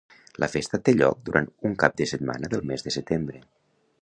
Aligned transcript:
La 0.43 0.47
festa 0.53 0.79
té 0.87 0.95
lloc 0.95 1.21
durant 1.29 1.49
un 1.71 1.77
cap 1.85 2.01
de 2.01 2.09
setmana 2.15 2.53
del 2.55 2.67
mes 2.73 2.89
de 2.89 2.97
setembre. 3.01 3.45